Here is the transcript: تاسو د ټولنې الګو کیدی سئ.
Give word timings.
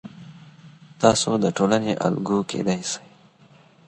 تاسو 1.01 1.29
د 1.43 1.45
ټولنې 1.57 1.93
الګو 2.07 2.39
کیدی 2.49 2.81
سئ. 2.91 3.05